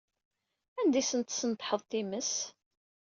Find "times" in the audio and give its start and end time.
1.91-2.31